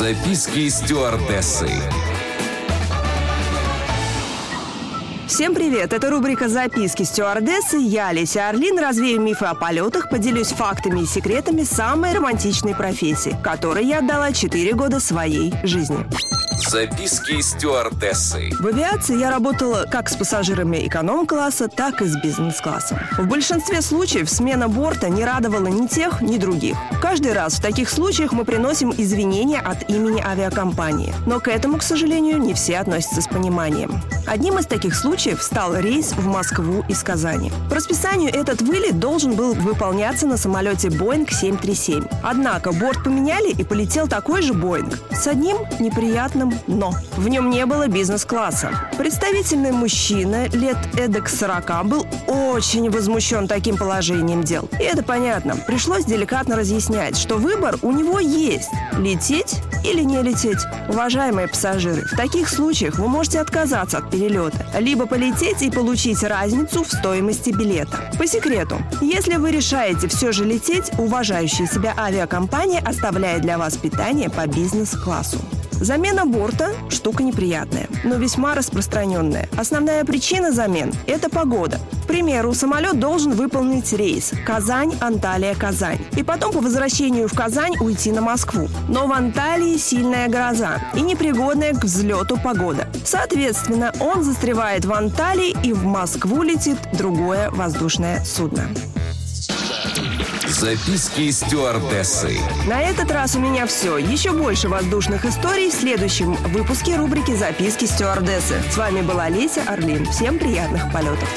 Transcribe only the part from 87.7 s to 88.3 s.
уйти на